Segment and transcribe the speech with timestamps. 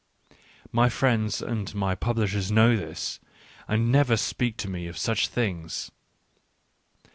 [0.41, 3.19] > My friends and my publishers know this,
[3.67, 5.91] and never speak to me of such things.